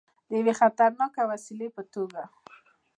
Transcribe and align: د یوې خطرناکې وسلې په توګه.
د 0.27 0.29
یوې 0.39 0.53
خطرناکې 0.59 1.23
وسلې 1.31 1.67
په 1.75 1.81
توګه. 1.93 2.21